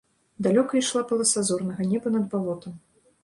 [0.45, 2.73] Далёка ішла паласа зорнага неба над балотам.